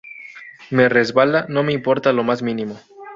Me 0.71 0.89
resbala, 0.89 1.45
no 1.47 1.61
me 1.61 1.73
importa 1.73 2.11
lo 2.11 2.23
más 2.23 2.41
mínimo 2.41 2.79